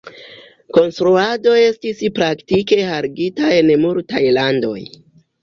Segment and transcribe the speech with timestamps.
[0.77, 4.77] Konstruado estis praktike haltigita en multaj landoj.